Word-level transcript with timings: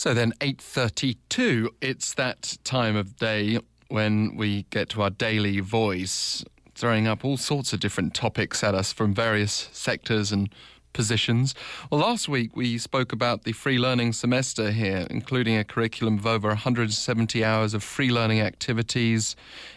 So 0.00 0.14
then 0.14 0.32
8:32 0.40 1.68
it's 1.82 2.14
that 2.14 2.56
time 2.64 2.96
of 2.96 3.18
day 3.18 3.58
when 3.88 4.34
we 4.34 4.62
get 4.70 4.88
to 4.90 5.02
our 5.02 5.10
daily 5.10 5.60
voice 5.60 6.42
throwing 6.74 7.06
up 7.06 7.22
all 7.22 7.36
sorts 7.36 7.74
of 7.74 7.80
different 7.80 8.14
topics 8.14 8.64
at 8.64 8.74
us 8.74 8.94
from 8.94 9.12
various 9.12 9.68
sectors 9.72 10.32
and 10.32 10.48
positions. 10.92 11.54
Well, 11.90 12.00
last 12.00 12.28
week 12.28 12.56
we 12.56 12.78
spoke 12.78 13.12
about 13.12 13.44
the 13.44 13.52
free 13.52 13.78
learning 13.78 14.12
semester 14.12 14.70
here, 14.70 15.06
including 15.10 15.56
a 15.56 15.64
curriculum 15.64 16.18
of 16.18 16.26
over 16.26 16.48
170 16.48 17.44
hours 17.44 17.74
of 17.74 17.82
free 17.82 18.10
learning 18.10 18.40
activities, 18.40 19.36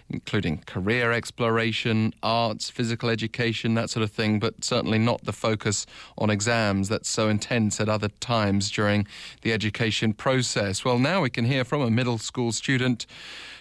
including 0.09 0.59
career 0.59 1.11
exploration, 1.11 2.13
arts, 2.21 2.69
physical 2.69 3.09
education, 3.09 3.73
that 3.75 3.89
sort 3.89 4.03
of 4.03 4.11
thing, 4.11 4.39
but 4.39 4.63
certainly 4.63 4.99
not 4.99 5.23
the 5.23 5.33
focus 5.33 5.85
on 6.17 6.29
exams 6.29 6.89
that's 6.89 7.09
so 7.09 7.29
intense 7.29 7.79
at 7.79 7.89
other 7.89 8.09
times 8.19 8.71
during 8.71 9.07
the 9.41 9.53
education 9.53 10.13
process. 10.13 10.85
Well, 10.85 10.99
now 10.99 11.21
we 11.21 11.29
can 11.29 11.45
hear 11.45 11.63
from 11.63 11.81
a 11.81 11.89
middle 11.89 12.17
school 12.17 12.51
student 12.51 13.05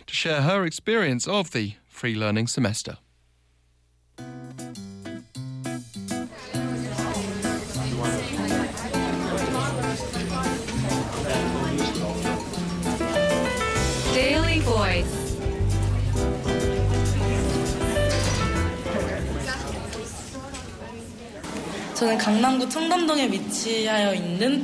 to 0.06 0.14
share 0.14 0.42
her 0.42 0.64
experience 0.64 1.26
of 1.28 1.52
the 1.52 1.74
free 1.88 2.14
learning 2.14 2.48
semester. 2.48 2.98
Daily 14.64 15.21
저는 22.02 22.18
강남구 22.18 22.68
청담동에 22.68 23.30
위치하여 23.30 24.12
있는 24.12 24.60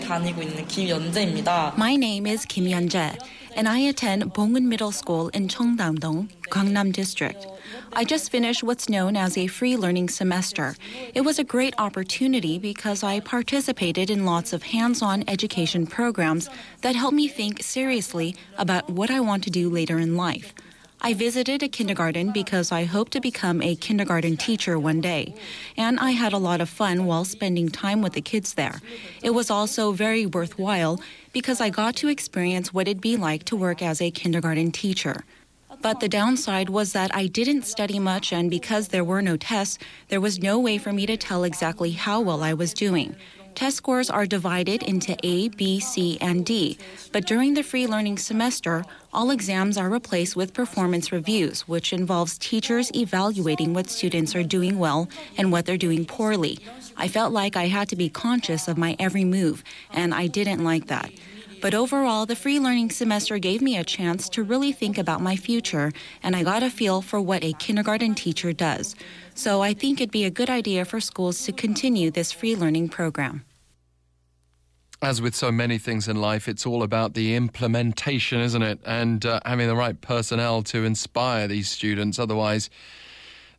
다니고 0.00 0.42
있는 0.42 0.66
김연재입니다. 0.66 1.72
My 1.78 1.94
name 1.94 2.26
is 2.26 2.44
Kim 2.44 2.66
Yeonje 2.66 3.16
and 3.56 3.66
I 3.66 3.88
attend 3.88 4.34
Bongeun 4.34 4.68
Middle 4.68 4.92
School 4.92 5.30
in 5.32 5.48
Cheongdam-dong, 5.48 6.28
Gangnam 6.50 6.92
District. 6.92 7.46
I 7.94 8.04
just 8.04 8.30
finished 8.30 8.62
what's 8.62 8.86
known 8.86 9.16
as 9.16 9.38
a 9.38 9.46
free 9.46 9.78
learning 9.78 10.10
semester. 10.10 10.76
It 11.14 11.22
was 11.22 11.38
a 11.38 11.42
great 11.42 11.72
opportunity 11.78 12.58
because 12.58 13.02
I 13.02 13.20
participated 13.20 14.10
in 14.10 14.26
lots 14.26 14.52
of 14.52 14.62
hands-on 14.64 15.24
education 15.26 15.86
programs 15.86 16.50
that 16.82 16.94
helped 16.94 17.16
me 17.16 17.28
think 17.28 17.62
seriously 17.62 18.36
about 18.58 18.90
what 18.90 19.10
I 19.10 19.20
want 19.20 19.42
to 19.44 19.50
do 19.50 19.70
later 19.70 19.98
in 19.98 20.18
life. 20.18 20.52
I 21.00 21.14
visited 21.14 21.62
a 21.62 21.68
kindergarten 21.68 22.32
because 22.32 22.72
I 22.72 22.84
hope 22.84 23.10
to 23.10 23.20
become 23.20 23.62
a 23.62 23.76
kindergarten 23.76 24.36
teacher 24.36 24.78
one 24.80 25.00
day, 25.00 25.32
and 25.76 25.98
I 26.00 26.10
had 26.10 26.32
a 26.32 26.38
lot 26.38 26.60
of 26.60 26.68
fun 26.68 27.06
while 27.06 27.24
spending 27.24 27.68
time 27.68 28.02
with 28.02 28.14
the 28.14 28.20
kids 28.20 28.54
there. 28.54 28.80
It 29.22 29.30
was 29.30 29.48
also 29.48 29.92
very 29.92 30.26
worthwhile 30.26 31.00
because 31.32 31.60
I 31.60 31.70
got 31.70 31.94
to 31.96 32.08
experience 32.08 32.74
what 32.74 32.88
it'd 32.88 33.00
be 33.00 33.16
like 33.16 33.44
to 33.44 33.56
work 33.56 33.80
as 33.80 34.00
a 34.00 34.10
kindergarten 34.10 34.72
teacher. 34.72 35.24
But 35.80 36.00
the 36.00 36.08
downside 36.08 36.68
was 36.68 36.92
that 36.94 37.14
I 37.14 37.28
didn't 37.28 37.62
study 37.62 38.00
much, 38.00 38.32
and 38.32 38.50
because 38.50 38.88
there 38.88 39.04
were 39.04 39.22
no 39.22 39.36
tests, 39.36 39.78
there 40.08 40.20
was 40.20 40.42
no 40.42 40.58
way 40.58 40.78
for 40.78 40.92
me 40.92 41.06
to 41.06 41.16
tell 41.16 41.44
exactly 41.44 41.92
how 41.92 42.20
well 42.20 42.42
I 42.42 42.54
was 42.54 42.74
doing. 42.74 43.14
Test 43.54 43.76
scores 43.76 44.08
are 44.08 44.26
divided 44.26 44.82
into 44.82 45.16
A, 45.24 45.48
B, 45.48 45.80
C, 45.80 46.16
and 46.20 46.46
D, 46.46 46.78
but 47.12 47.26
during 47.26 47.54
the 47.54 47.62
free 47.62 47.86
learning 47.86 48.18
semester, 48.18 48.84
all 49.12 49.30
exams 49.30 49.76
are 49.76 49.88
replaced 49.88 50.36
with 50.36 50.54
performance 50.54 51.10
reviews, 51.10 51.66
which 51.66 51.92
involves 51.92 52.38
teachers 52.38 52.90
evaluating 52.94 53.74
what 53.74 53.90
students 53.90 54.36
are 54.36 54.44
doing 54.44 54.78
well 54.78 55.08
and 55.36 55.50
what 55.50 55.66
they're 55.66 55.76
doing 55.76 56.04
poorly. 56.04 56.58
I 56.96 57.08
felt 57.08 57.32
like 57.32 57.56
I 57.56 57.66
had 57.66 57.88
to 57.88 57.96
be 57.96 58.08
conscious 58.08 58.68
of 58.68 58.78
my 58.78 58.94
every 58.98 59.24
move, 59.24 59.64
and 59.90 60.14
I 60.14 60.28
didn't 60.28 60.62
like 60.62 60.86
that. 60.86 61.10
But 61.60 61.74
overall, 61.74 62.24
the 62.24 62.36
free 62.36 62.60
learning 62.60 62.90
semester 62.90 63.38
gave 63.38 63.60
me 63.60 63.76
a 63.76 63.84
chance 63.84 64.28
to 64.30 64.42
really 64.42 64.72
think 64.72 64.96
about 64.96 65.20
my 65.20 65.34
future, 65.34 65.92
and 66.22 66.36
I 66.36 66.42
got 66.44 66.62
a 66.62 66.70
feel 66.70 67.02
for 67.02 67.20
what 67.20 67.42
a 67.42 67.52
kindergarten 67.54 68.14
teacher 68.14 68.52
does. 68.52 68.94
So 69.34 69.60
I 69.60 69.74
think 69.74 70.00
it'd 70.00 70.12
be 70.12 70.24
a 70.24 70.30
good 70.30 70.50
idea 70.50 70.84
for 70.84 71.00
schools 71.00 71.44
to 71.44 71.52
continue 71.52 72.10
this 72.10 72.30
free 72.30 72.54
learning 72.54 72.90
program. 72.90 73.44
As 75.00 75.22
with 75.22 75.34
so 75.34 75.52
many 75.52 75.78
things 75.78 76.08
in 76.08 76.20
life, 76.20 76.48
it's 76.48 76.66
all 76.66 76.82
about 76.82 77.14
the 77.14 77.34
implementation, 77.34 78.40
isn't 78.40 78.62
it? 78.62 78.80
And 78.84 79.24
uh, 79.24 79.40
having 79.44 79.68
the 79.68 79.76
right 79.76 80.00
personnel 80.00 80.62
to 80.64 80.84
inspire 80.84 81.46
these 81.46 81.68
students. 81.68 82.18
Otherwise, 82.18 82.68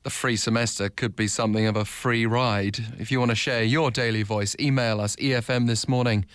the 0.04 0.10
free 0.10 0.36
semester 0.36 0.90
could 0.90 1.16
be 1.16 1.28
something 1.28 1.66
of 1.66 1.76
a 1.76 1.86
free 1.86 2.26
ride. 2.26 2.80
If 2.98 3.12
you 3.12 3.20
want 3.20 3.32
to 3.32 3.36
share 3.36 3.64
your 3.64 3.92
daily 3.92 4.24
voice, 4.24 4.56
email 4.60 5.00
us 5.00 5.16
efm 5.18 5.68
this 5.68 5.88
morning 5.88 6.26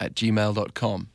at 0.00 0.14
gmail.com. 0.14 1.08